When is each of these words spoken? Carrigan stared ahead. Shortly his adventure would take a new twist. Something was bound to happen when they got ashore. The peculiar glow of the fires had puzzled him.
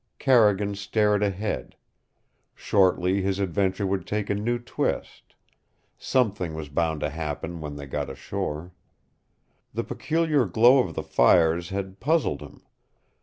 Carrigan 0.17 0.73
stared 0.73 1.21
ahead. 1.21 1.75
Shortly 2.55 3.21
his 3.21 3.37
adventure 3.37 3.85
would 3.85 4.07
take 4.07 4.31
a 4.31 4.33
new 4.33 4.57
twist. 4.57 5.35
Something 5.95 6.55
was 6.55 6.69
bound 6.69 7.01
to 7.01 7.11
happen 7.11 7.61
when 7.61 7.75
they 7.75 7.85
got 7.85 8.09
ashore. 8.09 8.71
The 9.75 9.83
peculiar 9.83 10.45
glow 10.47 10.79
of 10.79 10.95
the 10.95 11.03
fires 11.03 11.69
had 11.69 11.99
puzzled 11.99 12.41
him. 12.41 12.63